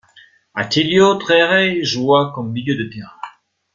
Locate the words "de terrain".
2.75-3.19